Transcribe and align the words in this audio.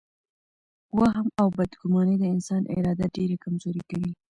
وهم 0.99 1.27
او 1.41 1.47
بدګماني 1.57 2.15
د 2.19 2.23
انسان 2.35 2.61
اراده 2.75 3.07
ډېره 3.15 3.35
کمزورې 3.43 3.83
کوي. 3.89 4.11